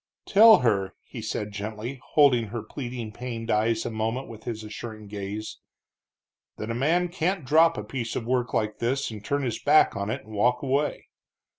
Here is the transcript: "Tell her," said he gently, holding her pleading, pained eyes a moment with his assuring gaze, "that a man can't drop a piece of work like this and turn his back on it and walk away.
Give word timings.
"Tell 0.25 0.61
her," 0.61 0.95
said 1.21 1.47
he 1.49 1.51
gently, 1.51 1.99
holding 2.13 2.45
her 2.47 2.63
pleading, 2.63 3.11
pained 3.11 3.51
eyes 3.51 3.85
a 3.85 3.91
moment 3.91 4.27
with 4.27 4.45
his 4.45 4.63
assuring 4.63 5.05
gaze, 5.07 5.59
"that 6.57 6.71
a 6.71 6.73
man 6.73 7.07
can't 7.07 7.45
drop 7.45 7.77
a 7.77 7.83
piece 7.83 8.15
of 8.15 8.25
work 8.25 8.51
like 8.51 8.79
this 8.79 9.11
and 9.11 9.23
turn 9.23 9.43
his 9.43 9.59
back 9.61 9.95
on 9.95 10.09
it 10.09 10.25
and 10.25 10.33
walk 10.33 10.63
away. 10.63 11.09